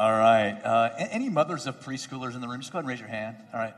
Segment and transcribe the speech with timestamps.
[0.00, 0.58] All right.
[0.64, 2.58] Uh, any mothers of preschoolers in the room?
[2.60, 3.36] Just go ahead and raise your hand.
[3.52, 3.74] All right.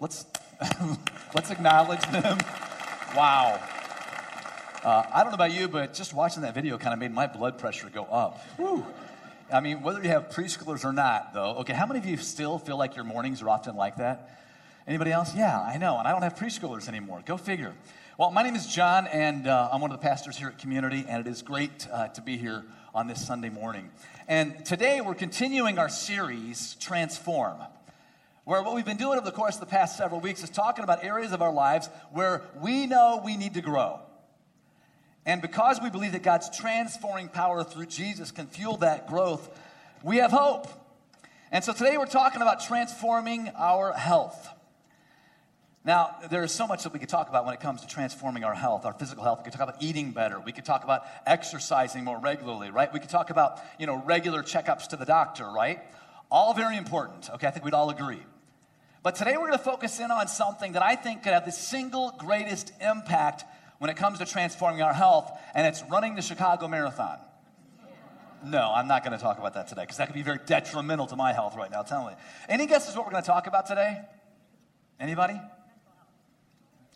[0.00, 0.26] Let's
[1.32, 2.38] let's acknowledge them.
[3.14, 3.60] Wow.
[4.82, 7.28] Uh, I don't know about you, but just watching that video kind of made my
[7.28, 8.40] blood pressure go up.
[8.56, 8.84] Whew.
[9.52, 11.58] I mean, whether you have preschoolers or not, though.
[11.58, 14.40] Okay, how many of you still feel like your mornings are often like that?
[14.88, 15.36] Anybody else?
[15.36, 15.98] Yeah, I know.
[15.98, 17.22] And I don't have preschoolers anymore.
[17.24, 17.74] Go figure.
[18.18, 21.04] Well, my name is John, and uh, I'm one of the pastors here at Community,
[21.08, 22.64] and it is great uh, to be here
[22.94, 23.90] on this Sunday morning.
[24.26, 27.58] And today we're continuing our series, Transform,
[28.44, 30.82] where what we've been doing over the course of the past several weeks is talking
[30.82, 34.00] about areas of our lives where we know we need to grow.
[35.24, 39.48] And because we believe that God's transforming power through Jesus can fuel that growth,
[40.02, 40.66] we have hope.
[41.52, 44.48] And so today we're talking about transforming our health.
[45.82, 48.44] Now, there is so much that we could talk about when it comes to transforming
[48.44, 49.38] our health, our physical health.
[49.38, 50.38] We could talk about eating better.
[50.38, 52.92] We could talk about exercising more regularly, right?
[52.92, 55.80] We could talk about, you know, regular checkups to the doctor, right?
[56.30, 57.30] All very important.
[57.30, 58.22] Okay, I think we'd all agree.
[59.02, 61.52] But today we're going to focus in on something that I think could have the
[61.52, 63.44] single greatest impact
[63.78, 67.18] when it comes to transforming our health, and it's running the Chicago Marathon.
[68.44, 71.06] No, I'm not going to talk about that today because that could be very detrimental
[71.06, 72.12] to my health right now, tell me.
[72.48, 74.02] Any guesses what we're going to talk about today?
[74.98, 75.40] Anybody?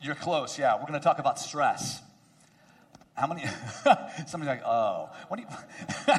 [0.03, 0.75] You're close, yeah.
[0.75, 2.01] We're going to talk about stress.
[3.15, 3.45] How many?
[4.27, 5.09] Somebody's like, oh.
[5.37, 5.47] You,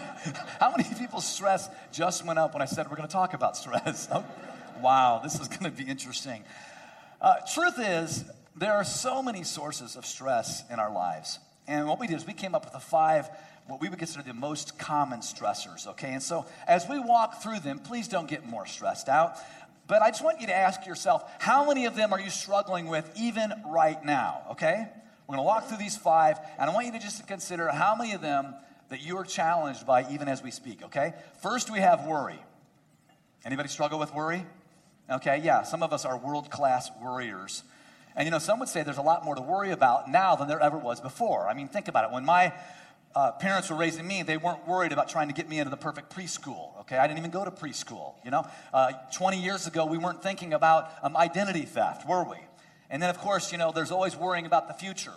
[0.59, 3.57] how many people's stress just went up when I said we're going to talk about
[3.57, 4.09] stress?
[4.81, 6.43] Wow, this is going to be interesting.
[7.21, 8.25] Uh, truth is,
[8.57, 11.39] there are so many sources of stress in our lives.
[11.65, 13.29] And what we did is we came up with the five,
[13.67, 16.13] what we would consider the most common stressors, okay?
[16.13, 19.37] And so as we walk through them, please don't get more stressed out.
[19.87, 22.87] But I just want you to ask yourself, how many of them are you struggling
[22.87, 24.41] with even right now?
[24.51, 24.87] Okay?
[25.27, 28.13] We're to walk through these five, and I want you to just consider how many
[28.13, 28.55] of them
[28.89, 31.13] that you are challenged by even as we speak, okay?
[31.41, 32.39] First, we have worry.
[33.43, 34.45] Anybody struggle with worry?
[35.09, 37.63] Okay, yeah, some of us are world class worriers.
[38.15, 40.47] And you know, some would say there's a lot more to worry about now than
[40.47, 41.47] there ever was before.
[41.47, 42.13] I mean, think about it.
[42.13, 42.53] When my
[43.15, 45.77] uh, parents were raising me, they weren't worried about trying to get me into the
[45.77, 46.77] perfect preschool.
[46.81, 48.13] Okay, I didn't even go to preschool.
[48.25, 52.37] You know, uh, 20 years ago, we weren't thinking about um, identity theft, were we?
[52.89, 55.13] And then, of course, you know, there's always worrying about the future.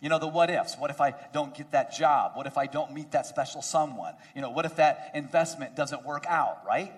[0.00, 0.76] You know, the what ifs.
[0.78, 2.32] What if I don't get that job?
[2.34, 4.14] What if I don't meet that special someone?
[4.36, 6.92] You know, what if that investment doesn't work out, right?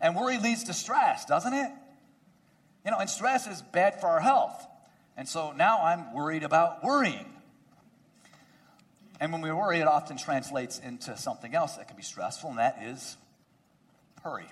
[0.00, 1.70] And worry leads to stress, doesn't it?
[2.84, 4.66] You know, and stress is bad for our health.
[5.16, 7.26] And so now I'm worried about worrying.
[9.22, 12.58] And when we worry, it often translates into something else that can be stressful, and
[12.58, 13.16] that is
[14.24, 14.48] hurry.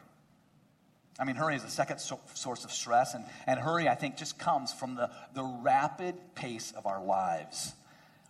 [1.19, 4.17] I mean, hurry is the second so- source of stress, and, and hurry, I think,
[4.17, 7.73] just comes from the, the rapid pace of our lives.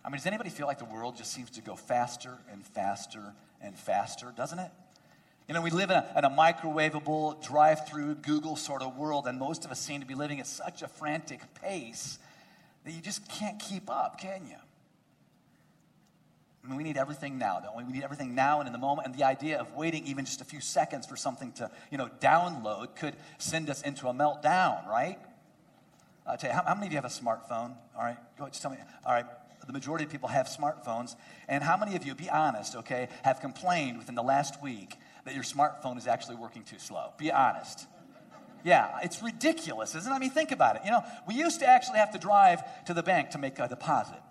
[0.03, 3.35] I mean, does anybody feel like the world just seems to go faster and faster
[3.61, 4.71] and faster, doesn't it?
[5.47, 9.27] You know, we live in a, in a microwavable, drive through Google sort of world,
[9.27, 12.17] and most of us seem to be living at such a frantic pace
[12.83, 14.55] that you just can't keep up, can you?
[16.63, 17.83] I mean, we need everything now, don't we?
[17.83, 19.07] We need everything now and in the moment.
[19.07, 22.09] And the idea of waiting even just a few seconds for something to, you know,
[22.19, 25.17] download could send us into a meltdown, right?
[26.27, 27.75] I tell you, how, how, many of you have a smartphone?
[27.97, 28.77] All right, go ahead, just tell me.
[29.05, 29.25] All right,
[29.65, 31.15] the majority of people have smartphones.
[31.47, 34.95] And how many of you, be honest, okay, have complained within the last week
[35.25, 37.11] that your smartphone is actually working too slow?
[37.17, 37.87] Be honest.
[38.63, 40.15] Yeah, it's ridiculous, isn't it?
[40.15, 40.83] I mean, think about it.
[40.85, 43.67] You know, we used to actually have to drive to the bank to make a
[43.67, 44.21] deposit.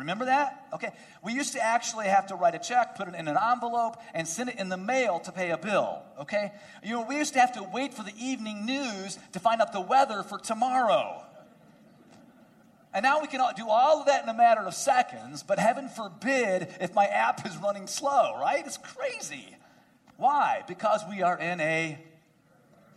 [0.00, 0.66] Remember that?
[0.72, 0.90] Okay.
[1.22, 4.26] We used to actually have to write a check, put it in an envelope, and
[4.26, 6.02] send it in the mail to pay a bill.
[6.20, 6.52] Okay.
[6.82, 9.72] You know, we used to have to wait for the evening news to find out
[9.72, 11.22] the weather for tomorrow.
[12.94, 15.88] And now we can do all of that in a matter of seconds, but heaven
[15.88, 18.64] forbid if my app is running slow, right?
[18.66, 19.54] It's crazy.
[20.16, 20.62] Why?
[20.66, 21.98] Because we are in a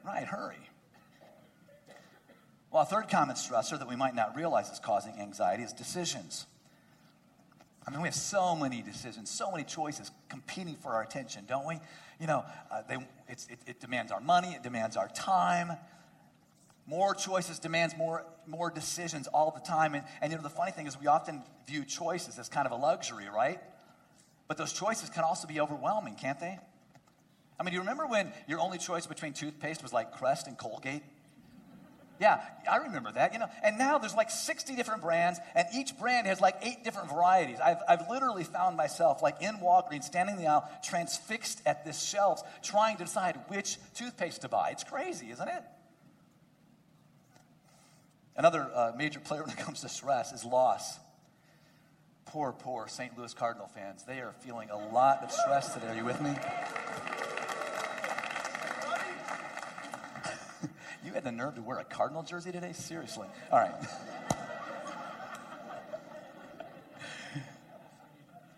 [0.06, 0.56] right hurry.
[2.72, 6.48] Well, a third common stressor that we might not realize is causing anxiety is decisions.
[7.86, 11.68] I mean, we have so many decisions, so many choices competing for our attention, don't
[11.68, 11.80] we?
[12.20, 12.96] You know, uh, they,
[13.28, 15.74] it, it demands our money, it demands our time.
[16.86, 19.96] More choices demands more, more decisions all the time.
[19.96, 22.72] And, and, you know, the funny thing is, we often view choices as kind of
[22.72, 23.60] a luxury, right?
[24.48, 26.60] But those choices can also be overwhelming, can't they?
[27.60, 30.58] I mean, do you remember when your only choice between toothpaste was like Crest and
[30.58, 31.04] Colgate?
[32.24, 32.40] Yeah,
[32.72, 33.50] I remember that, you know.
[33.66, 37.58] And now there's like 60 different brands, and each brand has like eight different varieties.
[37.62, 42.02] I've, I've literally found myself like in Walgreens, standing in the aisle, transfixed at this
[42.02, 44.70] shelves, trying to decide which toothpaste to buy.
[44.70, 45.64] It's crazy, isn't it?
[48.38, 51.00] Another uh, major player when it comes to stress is loss.
[52.24, 53.18] Poor, poor St.
[53.18, 54.06] Louis Cardinal fans.
[54.06, 55.90] They are feeling a lot of stress today.
[55.90, 56.34] Are you with me?
[61.06, 62.74] You had the nerve to wear a Cardinal jersey today?
[62.74, 63.28] Seriously.
[63.52, 63.74] All right.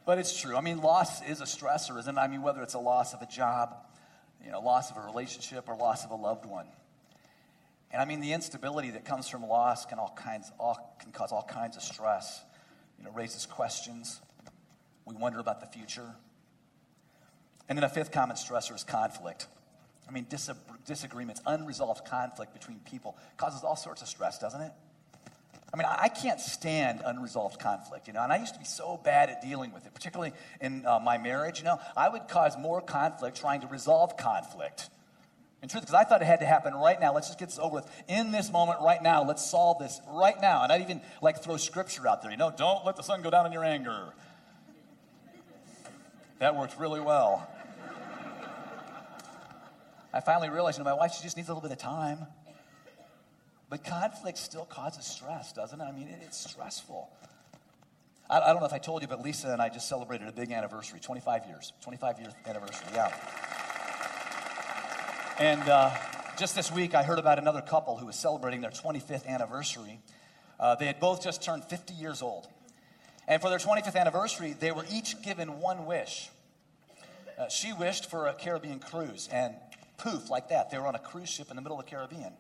[0.05, 0.55] but it's true.
[0.55, 2.21] I mean, loss is a stressor, isn't it?
[2.21, 3.75] I mean, whether it's a loss of a job,
[4.43, 6.67] you know, loss of a relationship, or loss of a loved one.
[7.91, 11.31] And I mean, the instability that comes from loss can all kinds, all, can cause
[11.31, 12.43] all kinds of stress.
[12.99, 14.21] You know, raises questions.
[15.05, 16.15] We wonder about the future.
[17.67, 19.47] And then a fifth common stressor is conflict.
[20.07, 20.51] I mean, dis-
[20.85, 24.71] disagreements, unresolved conflict between people causes all sorts of stress, doesn't it?
[25.73, 28.97] I mean, I can't stand unresolved conflict, you know, and I used to be so
[29.03, 30.31] bad at dealing with it, particularly
[30.61, 31.79] in uh, my marriage, you know.
[31.97, 34.89] I would cause more conflict trying to resolve conflict.
[35.61, 37.13] In truth, because I thought it had to happen right now.
[37.13, 38.03] Let's just get this over with.
[38.07, 40.63] In this moment, right now, let's solve this right now.
[40.63, 43.31] And I'd even like throw scripture out there, you know, don't let the sun go
[43.31, 44.13] down in your anger.
[46.39, 47.49] That worked really well.
[50.15, 52.25] I finally realized, you know, my wife, she just needs a little bit of time.
[53.69, 55.83] But conflict still causes stress, doesn't it?
[55.83, 57.09] I mean, it, it's stressful.
[58.29, 60.31] I, I, don't know if I told you, but Lisa and I just celebrated a
[60.31, 61.73] big anniversary 25 years.
[61.81, 63.11] 25 year anniversary, yeah.
[65.37, 65.91] And uh,
[66.37, 69.99] just this week, I heard about another couple who was celebrating their 25th anniversary.
[70.57, 72.47] Uh, they had both just turned 50 years old.
[73.27, 76.29] And for their 25th anniversary, they were each given one wish.
[77.37, 79.55] Uh, she wished for a Caribbean cruise, and
[79.97, 80.69] poof, like that.
[80.71, 82.33] They were on a cruise ship in the middle of the Caribbean.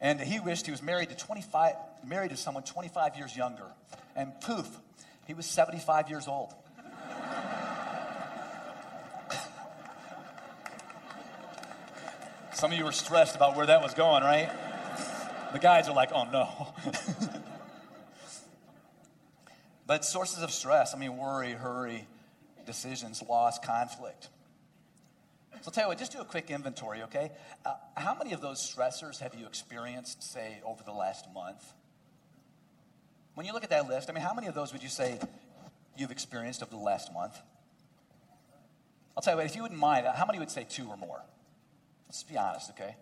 [0.00, 1.74] And he wished he was married to 25,
[2.04, 3.66] married to someone 25 years younger.
[4.14, 4.68] And poof,
[5.26, 6.54] he was 75 years old.
[12.52, 14.50] Some of you were stressed about where that was going, right?
[15.52, 16.72] The guys are like, oh no.
[19.86, 22.06] but sources of stress, I mean, worry, hurry,
[22.64, 24.28] decisions, loss, conflict.
[25.62, 27.32] So I'll tell you what, just do a quick inventory, okay?
[27.64, 31.64] Uh, how many of those stressors have you experienced, say, over the last month?
[33.34, 35.18] When you look at that list, I mean, how many of those would you say
[35.96, 37.36] you've experienced over the last month?
[39.16, 40.96] I'll tell you what, if you wouldn't mind, uh, how many would say two or
[40.96, 41.22] more?
[42.06, 42.94] Let's be honest, okay?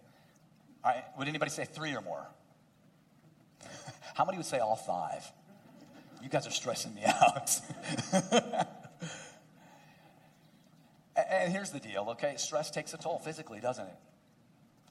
[0.84, 2.26] All right, would anybody say three or more?
[4.14, 5.30] how many would say all five?
[6.22, 7.50] You guys are stressing me out.
[11.30, 12.34] And here's the deal, okay?
[12.36, 13.96] Stress takes a toll physically, doesn't it?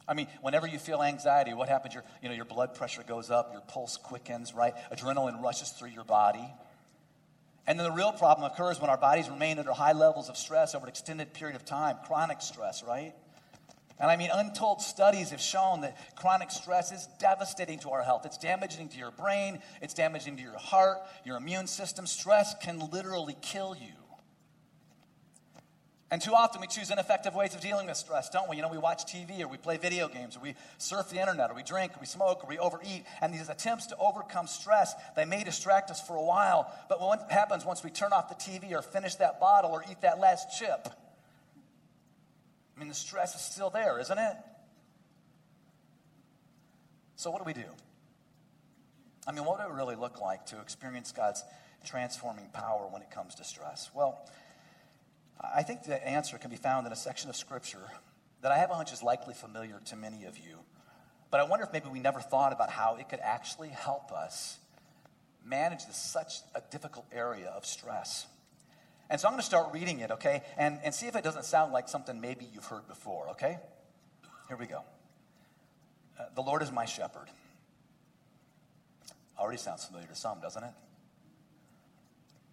[0.07, 1.93] I mean, whenever you feel anxiety, what happens?
[1.93, 4.73] Your, you know, your blood pressure goes up, your pulse quickens, right?
[4.91, 6.45] Adrenaline rushes through your body.
[7.65, 10.75] And then the real problem occurs when our bodies remain under high levels of stress
[10.75, 13.13] over an extended period of time, chronic stress, right?
[13.99, 18.25] And I mean, untold studies have shown that chronic stress is devastating to our health.
[18.25, 22.05] It's damaging to your brain, it's damaging to your heart, your immune system.
[22.05, 23.93] Stress can literally kill you.
[26.13, 28.55] And too often we choose ineffective ways of dealing with stress, don't we?
[28.57, 31.49] You know, we watch TV or we play video games or we surf the internet
[31.49, 33.03] or we drink or we smoke or we overeat.
[33.19, 36.71] And these attempts to overcome stress, they may distract us for a while.
[36.87, 40.01] But what happens once we turn off the TV or finish that bottle or eat
[40.01, 40.87] that last chip?
[42.77, 44.35] I mean, the stress is still there, isn't it?
[47.15, 47.65] So, what do we do?
[49.25, 51.43] I mean, what would it really look like to experience God's
[51.83, 53.89] transforming power when it comes to stress?
[53.95, 54.23] Well,
[55.43, 57.91] I think the answer can be found in a section of Scripture
[58.41, 60.59] that I have a hunch is likely familiar to many of you.
[61.31, 64.57] But I wonder if maybe we never thought about how it could actually help us
[65.45, 68.27] manage this such a difficult area of stress.
[69.09, 70.43] And so I'm going to start reading it, okay?
[70.57, 73.57] And, and see if it doesn't sound like something maybe you've heard before, okay?
[74.47, 74.83] Here we go.
[76.19, 77.27] Uh, the Lord is my shepherd.
[79.37, 80.73] Already sounds familiar to some, doesn't it?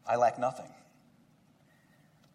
[0.06, 0.70] I lack nothing.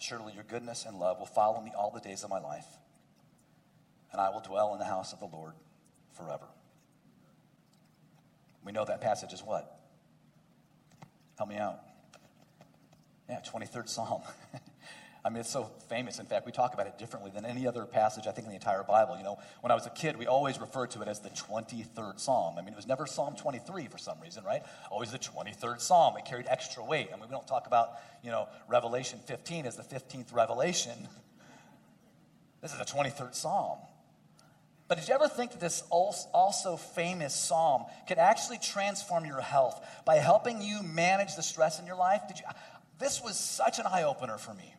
[0.00, 2.66] Surely your goodness and love will follow me all the days of my life,
[4.10, 5.52] and I will dwell in the house of the Lord
[6.16, 6.46] forever.
[8.64, 9.78] We know that passage is what?
[11.36, 11.80] Help me out.
[13.28, 14.22] Yeah, 23rd Psalm.
[15.24, 16.18] I mean, it's so famous.
[16.18, 18.56] In fact, we talk about it differently than any other passage, I think, in the
[18.56, 19.18] entire Bible.
[19.18, 22.18] You know, when I was a kid, we always referred to it as the 23rd
[22.18, 22.56] Psalm.
[22.56, 24.62] I mean, it was never Psalm 23 for some reason, right?
[24.90, 26.16] Always the 23rd Psalm.
[26.16, 27.08] It carried extra weight.
[27.12, 27.90] I mean, we don't talk about,
[28.22, 30.92] you know, Revelation 15 as the 15th revelation.
[32.62, 33.78] This is the 23rd Psalm.
[34.86, 39.82] But did you ever think that this also famous psalm could actually transform your health
[40.04, 42.22] by helping you manage the stress in your life?
[42.28, 42.44] Did you?
[42.98, 44.74] This was such an eye opener for me.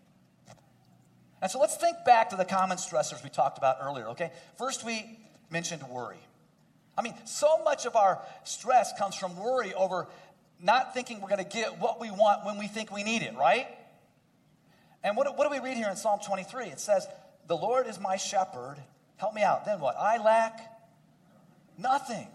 [1.41, 4.31] And so let's think back to the common stressors we talked about earlier, okay?
[4.57, 5.17] First, we
[5.49, 6.19] mentioned worry.
[6.97, 10.07] I mean, so much of our stress comes from worry over
[10.61, 13.35] not thinking we're going to get what we want when we think we need it,
[13.35, 13.67] right?
[15.03, 16.67] And what, what do we read here in Psalm 23?
[16.67, 17.07] It says,
[17.47, 18.77] The Lord is my shepherd.
[19.17, 19.65] Help me out.
[19.65, 19.95] Then what?
[19.97, 20.59] I lack
[21.77, 22.27] nothing.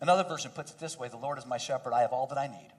[0.00, 1.92] Another version puts it this way The Lord is my shepherd.
[1.92, 2.70] I have all that I need.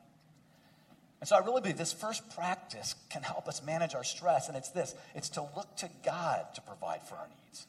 [1.20, 4.56] And so I really believe this first practice can help us manage our stress, and
[4.56, 7.68] it's this it's to look to God to provide for our needs.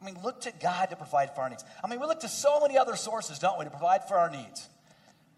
[0.00, 1.64] I mean, look to God to provide for our needs.
[1.82, 4.28] I mean, we look to so many other sources, don't we, to provide for our
[4.28, 4.68] needs.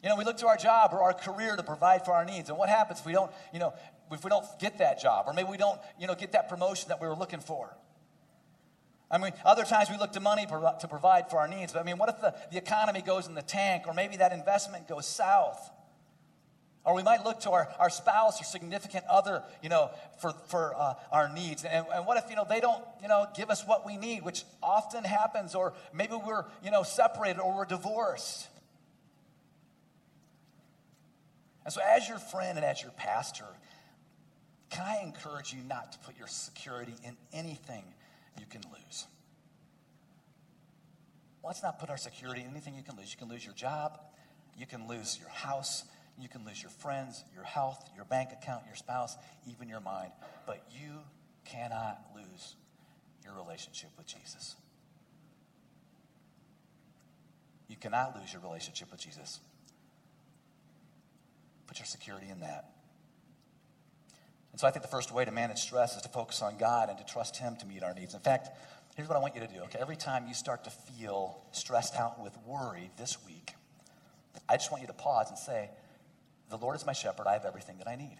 [0.02, 2.48] You know, we look to our job or our career to provide for our needs.
[2.48, 3.74] And what happens if we don't, you know,
[4.10, 6.88] if we don't get that job, or maybe we don't, you know, get that promotion
[6.88, 7.76] that we were looking for?
[9.10, 11.72] I mean, other times we look to money to provide for our needs.
[11.72, 14.32] But I mean, what if the, the economy goes in the tank, or maybe that
[14.32, 15.70] investment goes south?
[16.84, 20.74] Or we might look to our, our spouse or significant other, you know, for, for
[20.76, 21.64] uh, our needs.
[21.64, 24.22] And, and what if, you know, they don't, you know, give us what we need,
[24.22, 28.48] which often happens, or maybe we're, you know, separated or we're divorced.
[31.64, 33.46] And so as your friend and as your pastor,
[34.68, 37.84] can I encourage you not to put your security in anything
[38.38, 39.06] you can lose?
[41.42, 43.10] Let's not put our security in anything you can lose.
[43.10, 43.98] You can lose your job,
[44.58, 45.84] you can lose your house,
[46.18, 49.16] you can lose your friends, your health, your bank account, your spouse,
[49.50, 50.12] even your mind.
[50.46, 51.00] But you
[51.44, 52.56] cannot lose
[53.24, 54.56] your relationship with Jesus.
[57.68, 59.40] You cannot lose your relationship with Jesus.
[61.66, 62.70] Put your security in that.
[64.52, 66.88] And so I think the first way to manage stress is to focus on God
[66.88, 68.14] and to trust Him to meet our needs.
[68.14, 68.50] In fact,
[68.94, 69.78] here's what I want you to do, okay?
[69.80, 73.54] Every time you start to feel stressed out with worry this week,
[74.48, 75.70] I just want you to pause and say,
[76.50, 77.26] the Lord is my shepherd.
[77.26, 78.18] I have everything that I need.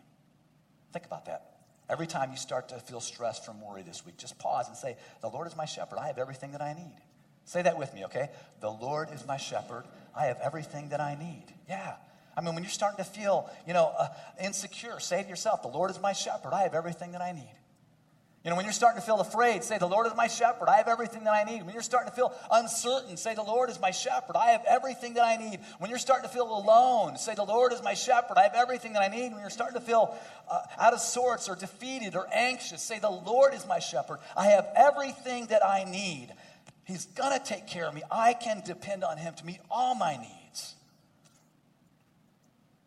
[0.93, 1.55] Think about that.
[1.89, 4.97] Every time you start to feel stressed from worry this week, just pause and say,
[5.21, 5.99] The Lord is my shepherd.
[5.99, 6.97] I have everything that I need.
[7.45, 8.31] Say that with me, okay?
[8.61, 9.85] The Lord is my shepherd.
[10.17, 11.45] I have everything that I need.
[11.69, 11.95] Yeah.
[12.37, 14.09] I mean, when you're starting to feel, you know, uh,
[14.43, 16.53] insecure, say to yourself, The Lord is my shepherd.
[16.53, 17.55] I have everything that I need.
[18.45, 20.69] You know, when you're starting to feel afraid, say, The Lord is my shepherd.
[20.69, 21.65] I have everything that I need.
[21.65, 24.37] When you're starting to feel uncertain, say, The Lord is my shepherd.
[24.37, 25.61] I have everything that I need.
[25.79, 28.37] When you're starting to feel alone, say, The Lord is my shepherd.
[28.37, 29.33] I have everything that I need.
[29.33, 30.15] When you're starting to feel
[30.51, 34.19] uh, out of sorts or defeated or anxious, say, The Lord is my shepherd.
[34.37, 36.29] I have everything that I need.
[36.85, 38.03] He's going to take care of me.
[38.11, 40.75] I can depend on Him to meet all my needs.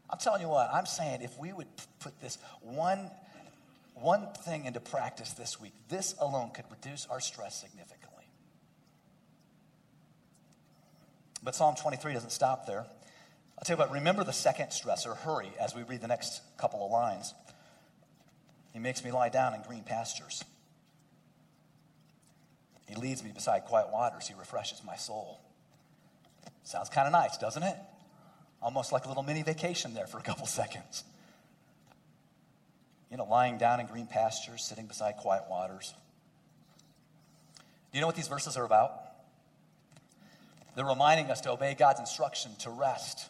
[0.08, 1.68] I'm telling you what, I'm saying if we would
[2.00, 3.10] put this one
[4.02, 8.26] one thing into practice this week, this alone could reduce our stress significantly.
[11.44, 12.86] But Psalm 23 doesn't stop there.
[13.58, 16.86] I'll tell you what, remember the second stressor, hurry, as we read the next couple
[16.86, 17.34] of lines.
[18.74, 20.44] He makes me lie down in green pastures.
[22.88, 24.28] He leads me beside quiet waters.
[24.28, 25.42] He refreshes my soul.
[26.64, 27.76] Sounds kind of nice, doesn't it?
[28.62, 31.04] Almost like a little mini vacation there for a couple seconds
[33.10, 35.94] you know, lying down in green pastures, sitting beside quiet waters.
[37.92, 38.92] Do you know what these verses are about?
[40.76, 43.30] They're reminding us to obey God's instruction to rest.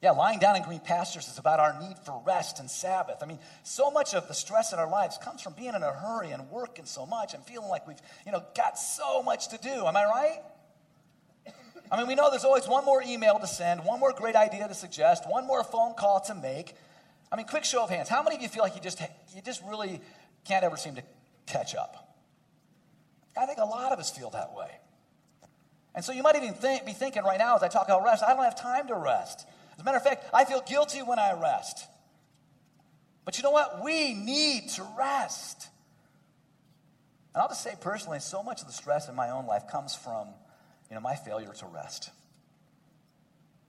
[0.00, 3.18] Yeah, lying down in green pastures is about our need for rest and Sabbath.
[3.22, 5.92] I mean, so much of the stress in our lives comes from being in a
[5.92, 9.58] hurry and working so much and feeling like we've, you know, got so much to
[9.58, 9.86] do.
[9.86, 10.40] Am I right?
[11.92, 14.66] I mean, we know there's always one more email to send, one more great idea
[14.66, 16.74] to suggest, one more phone call to make.
[17.32, 18.10] I mean, quick show of hands.
[18.10, 19.00] How many of you feel like you just,
[19.34, 20.02] you just really
[20.44, 21.02] can't ever seem to
[21.46, 22.14] catch up?
[23.40, 24.70] I think a lot of us feel that way.
[25.94, 28.22] And so you might even think, be thinking right now as I talk about rest,
[28.22, 29.46] I don't have time to rest.
[29.74, 31.86] As a matter of fact, I feel guilty when I rest.
[33.24, 33.82] But you know what?
[33.82, 35.68] We need to rest.
[37.34, 39.94] And I'll just say personally, so much of the stress in my own life comes
[39.94, 40.28] from,
[40.90, 42.10] you know, my failure to rest.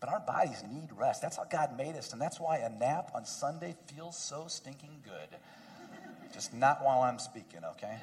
[0.03, 1.21] But our bodies need rest.
[1.21, 2.11] That's how God made us.
[2.11, 5.39] And that's why a nap on Sunday feels so stinking good.
[6.33, 7.95] Just not while I'm speaking, okay?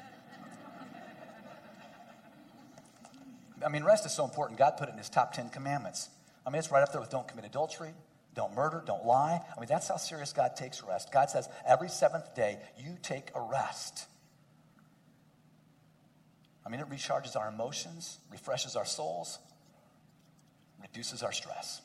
[3.63, 4.57] I mean, rest is so important.
[4.57, 6.09] God put it in his top 10 commandments.
[6.43, 7.93] I mean, it's right up there with don't commit adultery,
[8.33, 9.39] don't murder, don't lie.
[9.55, 11.13] I mean, that's how serious God takes rest.
[11.13, 14.07] God says every seventh day, you take a rest.
[16.65, 19.37] I mean, it recharges our emotions, refreshes our souls,
[20.81, 21.83] reduces our stress.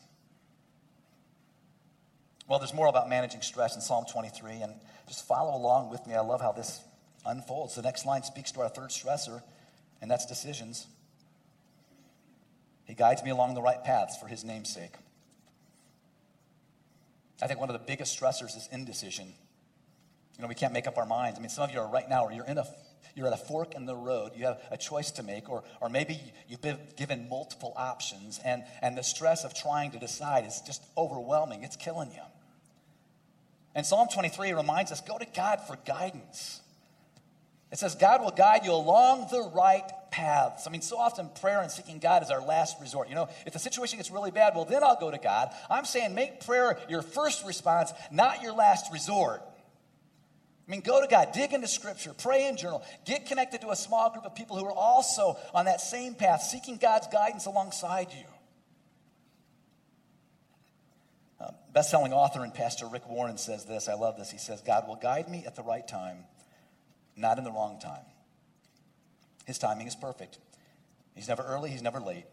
[2.49, 4.75] Well, there's more about managing stress in Psalm 23, and
[5.09, 6.15] just follow along with me.
[6.15, 6.81] I love how this
[7.27, 7.75] unfolds.
[7.75, 9.43] The next line speaks to our third stressor
[10.01, 10.87] and that's decisions.
[12.85, 14.95] He guides me along the right paths for his name's sake.
[17.43, 19.27] I think one of the biggest stressors is indecision.
[20.37, 21.39] You know, we can't make up our minds.
[21.39, 22.67] I mean, some of you are right now, or you're in a
[23.15, 24.33] you're at a fork in the road.
[24.37, 28.63] You have a choice to make, or, or maybe you've been given multiple options, and,
[28.83, 31.63] and the stress of trying to decide is just overwhelming.
[31.63, 32.21] It's killing you.
[33.77, 36.63] And Psalm 23 reminds us go to God for guidance.
[37.71, 40.67] It says, God will guide you along the right paths.
[40.67, 43.11] I mean, so often prayer and seeking God is our last resort.
[43.11, 45.51] You know, if the situation gets really bad, well, then I'll go to God.
[45.69, 49.43] I'm saying make prayer your first response, not your last resort.
[50.67, 53.77] I mean, go to God, dig into Scripture, pray and journal, get connected to a
[53.77, 58.09] small group of people who are also on that same path, seeking God's guidance alongside
[58.11, 58.25] you.
[61.39, 63.89] Um, best-selling author and pastor Rick Warren says this.
[63.89, 64.31] I love this.
[64.31, 66.25] He says, "God will guide me at the right time,
[67.17, 68.05] not in the wrong time.
[69.47, 70.39] His timing is perfect.
[71.15, 71.71] He's never early.
[71.71, 72.27] He's never late.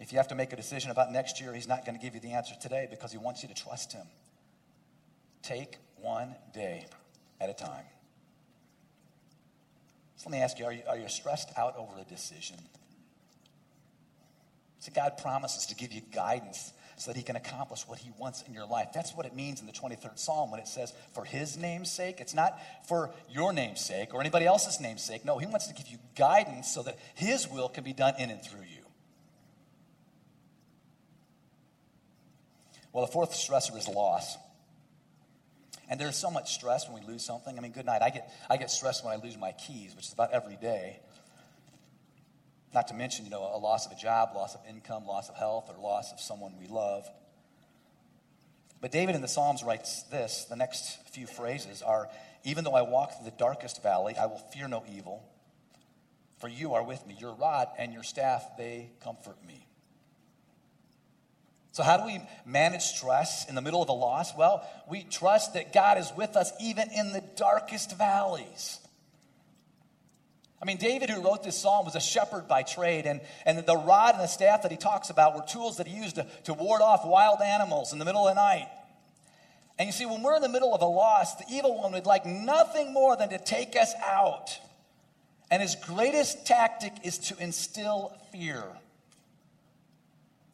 [0.00, 2.14] If you have to make a decision about next year, He's not going to give
[2.14, 4.06] you the answer today because He wants you to trust Him.
[5.42, 6.86] Take one day
[7.40, 7.84] at a time.
[10.16, 12.56] So let me ask you are, you are you stressed out over a decision?
[14.80, 18.42] See, God promises to give you guidance so that he can accomplish what he wants
[18.42, 18.88] in your life.
[18.92, 22.20] That's what it means in the 23rd Psalm when it says, for his name's sake.
[22.20, 25.24] It's not for your name's sake or anybody else's name's sake.
[25.24, 28.30] No, he wants to give you guidance so that his will can be done in
[28.30, 28.84] and through you.
[32.92, 34.36] Well, the fourth stressor is loss.
[35.88, 37.56] And there's so much stress when we lose something.
[37.56, 38.02] I mean, good night.
[38.02, 40.98] I get, I get stressed when I lose my keys, which is about every day.
[42.74, 45.36] Not to mention, you know, a loss of a job, loss of income, loss of
[45.36, 47.08] health, or loss of someone we love.
[48.80, 52.08] But David in the Psalms writes this the next few phrases are
[52.44, 55.28] Even though I walk through the darkest valley, I will fear no evil,
[56.38, 57.16] for you are with me.
[57.18, 59.66] Your rod and your staff, they comfort me.
[61.72, 64.36] So, how do we manage stress in the middle of a loss?
[64.36, 68.80] Well, we trust that God is with us even in the darkest valleys.
[70.60, 73.76] I mean, David, who wrote this psalm, was a shepherd by trade, and, and the
[73.76, 76.54] rod and the staff that he talks about were tools that he used to, to
[76.54, 78.68] ward off wild animals in the middle of the night.
[79.78, 82.06] And you see, when we're in the middle of a loss, the evil one would
[82.06, 84.58] like nothing more than to take us out.
[85.50, 88.64] And his greatest tactic is to instill fear.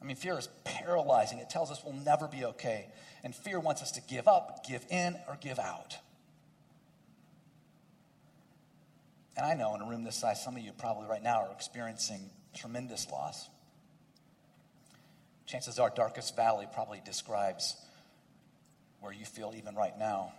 [0.02, 1.38] I mean, fear is paralyzing.
[1.38, 2.88] It tells us we'll never be okay.
[3.24, 5.96] And fear wants us to give up, give in, or give out.
[9.36, 11.52] And I know in a room this size, some of you probably right now are
[11.52, 13.48] experiencing tremendous loss.
[15.46, 17.76] Chances are, Darkest Valley probably describes
[19.00, 20.32] where you feel even right now.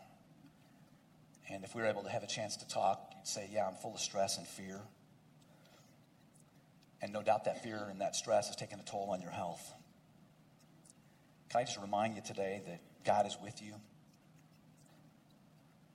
[1.49, 3.75] And if we were able to have a chance to talk, you'd say, Yeah, I'm
[3.75, 4.81] full of stress and fear.
[7.01, 9.61] And no doubt that fear and that stress is taking a toll on your health.
[11.49, 13.73] Can I just remind you today that God is with you?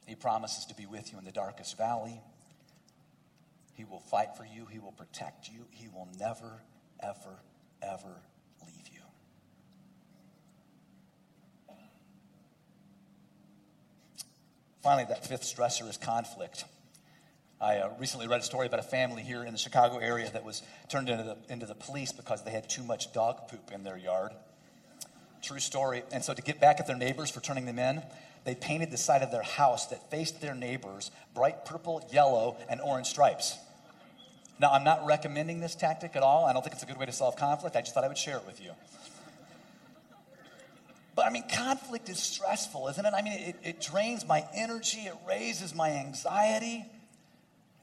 [0.06, 2.20] He promises to be with you in the darkest valley.
[3.80, 4.66] He will fight for you.
[4.66, 5.64] He will protect you.
[5.70, 6.60] He will never,
[7.02, 7.40] ever,
[7.80, 8.20] ever
[8.66, 9.00] leave you.
[14.82, 16.66] Finally, that fifth stressor is conflict.
[17.58, 20.44] I uh, recently read a story about a family here in the Chicago area that
[20.44, 23.82] was turned into the, into the police because they had too much dog poop in
[23.82, 24.32] their yard.
[25.40, 26.02] True story.
[26.12, 28.02] And so, to get back at their neighbors for turning them in,
[28.44, 32.82] they painted the side of their house that faced their neighbors bright purple, yellow, and
[32.82, 33.56] orange stripes.
[34.60, 36.44] Now, I'm not recommending this tactic at all.
[36.44, 37.76] I don't think it's a good way to solve conflict.
[37.76, 38.72] I just thought I would share it with you.
[41.16, 43.12] But I mean, conflict is stressful, isn't it?
[43.16, 46.84] I mean, it, it drains my energy, it raises my anxiety.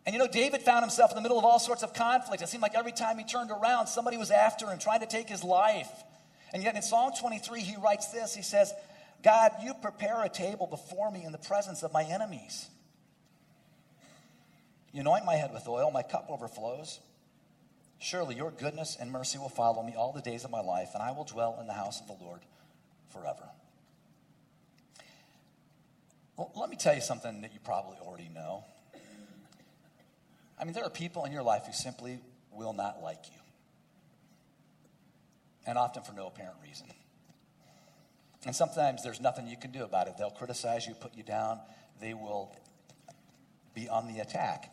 [0.05, 2.43] And you know, David found himself in the middle of all sorts of conflict.
[2.43, 5.27] It seemed like every time he turned around, somebody was after him, trying to take
[5.27, 5.89] his life.
[6.53, 8.71] And yet in Psalm 23, he writes this He says,
[9.23, 12.69] God, you prepare a table before me in the presence of my enemies.
[14.93, 17.00] You anoint my head with oil, my cup overflows.
[18.00, 21.02] Surely your goodness and mercy will follow me all the days of my life, and
[21.02, 22.41] I will dwell in the house of the Lord
[23.10, 23.50] forever.
[26.36, 28.63] Well, let me tell you something that you probably already know.
[30.60, 32.19] I mean, there are people in your life who simply
[32.52, 33.39] will not like you,
[35.65, 36.88] and often for no apparent reason.
[38.45, 40.13] And sometimes there's nothing you can do about it.
[40.17, 41.60] They'll criticize you, put you down,
[42.00, 42.56] they will
[43.73, 44.71] be on the attack.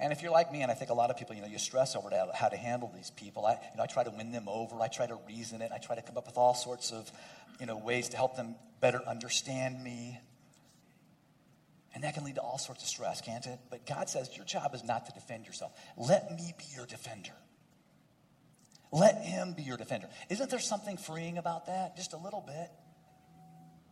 [0.00, 1.58] And if you're like me, and I think a lot of people, you know, you
[1.58, 3.44] stress over how to handle these people.
[3.44, 4.80] I, you know, I try to win them over.
[4.80, 5.72] I try to reason it.
[5.74, 7.10] I try to come up with all sorts of,
[7.58, 10.20] you know, ways to help them better understand me.
[11.94, 13.58] And that can lead to all sorts of stress, can't it?
[13.70, 15.72] But God says your job is not to defend yourself.
[15.96, 17.32] Let me be your defender.
[18.92, 20.08] Let him be your defender.
[20.30, 21.96] Isn't there something freeing about that?
[21.96, 22.70] Just a little bit.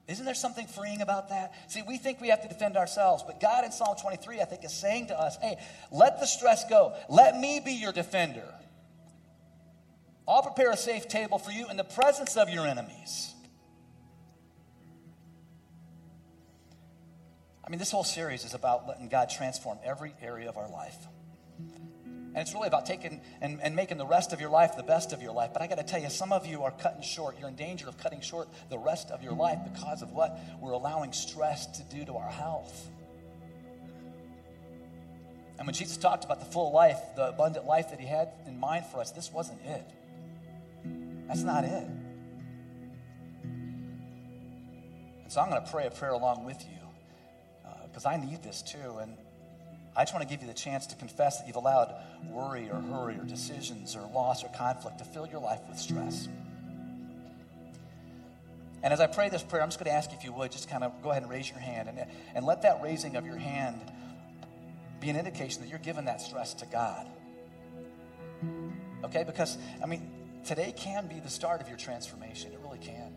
[0.08, 1.52] Isn't there something freeing about that?
[1.68, 4.64] See, we think we have to defend ourselves, but God in Psalm 23, I think,
[4.64, 5.58] is saying to us, hey,
[5.90, 6.94] let the stress go.
[7.08, 8.46] Let me be your defender.
[10.28, 13.32] I'll prepare a safe table for you in the presence of your enemies.
[17.64, 20.96] I mean, this whole series is about letting God transform every area of our life.
[22.36, 25.14] And it's really about taking and, and making the rest of your life the best
[25.14, 25.54] of your life.
[25.54, 27.36] But I got to tell you, some of you are cutting short.
[27.40, 30.72] You're in danger of cutting short the rest of your life because of what we're
[30.72, 32.90] allowing stress to do to our health.
[35.56, 38.60] And when Jesus talked about the full life, the abundant life that he had in
[38.60, 39.90] mind for us, this wasn't it.
[41.28, 41.88] That's not it.
[45.22, 48.42] And so I'm going to pray a prayer along with you because uh, I need
[48.42, 48.98] this too.
[49.00, 49.16] And
[49.96, 51.94] I just want to give you the chance to confess that you've allowed
[52.30, 56.28] worry or hurry or decisions or loss or conflict to fill your life with stress.
[58.82, 60.52] And as I pray this prayer, I'm just going to ask you if you would
[60.52, 63.24] just kind of go ahead and raise your hand and, and let that raising of
[63.24, 63.80] your hand
[65.00, 67.06] be an indication that you're giving that stress to God.
[69.02, 69.24] Okay?
[69.24, 70.10] Because, I mean,
[70.44, 72.52] today can be the start of your transformation.
[72.52, 73.14] It really can.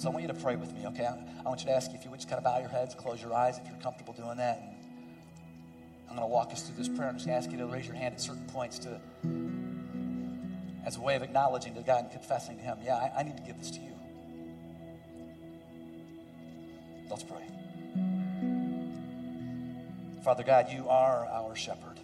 [0.00, 1.04] So I want you to pray with me, okay?
[1.04, 2.94] I want you to ask you if you would just kind of bow your heads,
[2.94, 4.56] close your eyes if you're comfortable doing that.
[4.56, 7.10] And I'm going to walk us through this prayer.
[7.10, 8.98] I'm just going to ask you to raise your hand at certain points to,
[10.86, 13.36] as a way of acknowledging to God and confessing to Him, yeah, I, I need
[13.36, 13.92] to give this to you.
[17.10, 17.44] Let's pray.
[20.24, 22.00] Father God, you are our shepherd.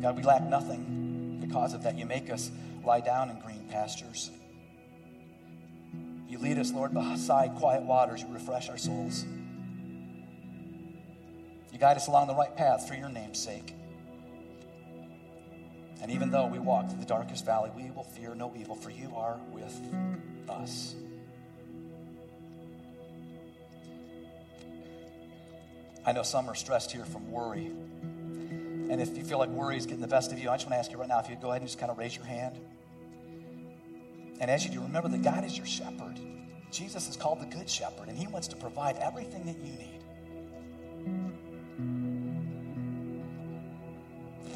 [0.00, 1.98] God, we lack nothing because of that.
[1.98, 2.50] You make us
[2.82, 4.30] lie down in green pastures.
[6.28, 8.22] You lead us, Lord, beside quiet waters.
[8.22, 9.24] You refresh our souls.
[11.72, 13.74] You guide us along the right path for your name's sake.
[16.02, 18.90] And even though we walk through the darkest valley, we will fear no evil, for
[18.90, 19.78] you are with
[20.48, 20.94] us.
[26.04, 27.66] I know some are stressed here from worry.
[27.66, 30.74] And if you feel like worry is getting the best of you, I just want
[30.74, 32.24] to ask you right now if you'd go ahead and just kind of raise your
[32.24, 32.58] hand.
[34.40, 36.18] And as you do, remember that God is your shepherd.
[36.70, 39.96] Jesus is called the Good Shepherd, and He wants to provide everything that you need.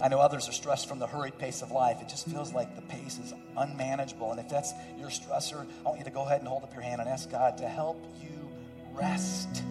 [0.03, 2.01] I know others are stressed from the hurried pace of life.
[2.01, 4.31] It just feels like the pace is unmanageable.
[4.31, 6.83] And if that's your stressor, I want you to go ahead and hold up your
[6.83, 8.51] hand and ask God to help you
[8.95, 9.63] rest.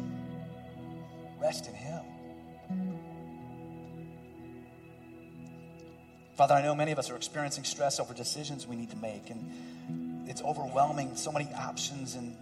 [1.41, 2.04] Rest in Him.
[6.39, 9.30] Father, I know many of us are experiencing stress over decisions we need to make.
[9.30, 12.34] And it's overwhelming, so many options and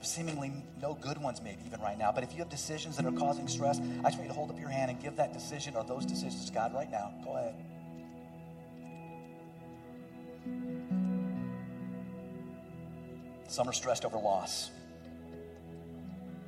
[0.00, 2.10] seemingly no good ones maybe even right now.
[2.10, 4.48] But if you have decisions that are causing stress, I just want you to hold
[4.48, 7.12] up your hand and give that decision or those decisions to God right now.
[7.22, 7.54] Go ahead.
[13.48, 14.70] Some are stressed over loss.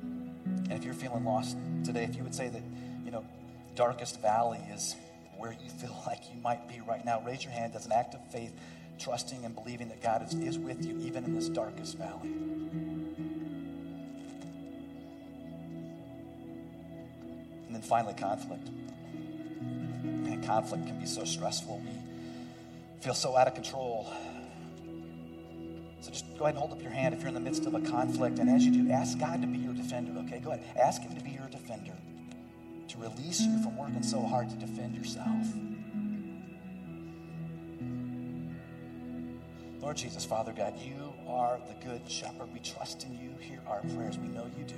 [0.01, 2.63] And if you're feeling lost today, if you would say that,
[3.05, 3.23] you know,
[3.75, 4.95] darkest valley is
[5.41, 8.13] where you feel like you might be right now, raise your hand as an act
[8.13, 8.53] of faith
[8.99, 12.29] trusting and believing that God is, is with you even in this darkest valley.
[17.65, 18.69] And then finally, conflict.
[20.03, 21.81] Man, conflict can be so stressful.
[21.83, 21.91] We
[23.01, 24.07] feel so out of control.
[26.01, 27.73] So just go ahead and hold up your hand if you're in the midst of
[27.73, 28.37] a conflict.
[28.39, 30.39] And as you do, ask God to be your defender, okay?
[30.39, 30.63] Go ahead.
[30.77, 31.30] Ask Him to be
[33.01, 35.45] release you from working so hard to defend yourself.
[39.81, 42.53] Lord Jesus, Father God, you are the good shepherd.
[42.53, 43.35] We trust in you.
[43.39, 44.19] Hear our prayers.
[44.19, 44.75] We know you do.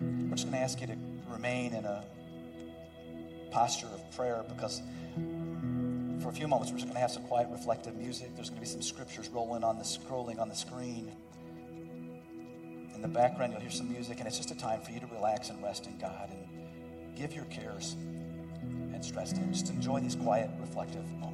[0.00, 0.96] We're just going to ask you to
[1.30, 2.04] remain in a
[3.50, 4.80] posture of prayer because
[6.22, 8.34] for a few moments we're just going to have some quiet reflective music.
[8.34, 11.12] There's going to be some scriptures rolling on the scrolling on the screen.
[13.02, 15.06] In the background, you'll hear some music, and it's just a time for you to
[15.06, 17.96] relax and rest in God and give your cares
[18.94, 19.52] and stress to Him.
[19.52, 21.31] Just enjoy these quiet, reflective moments.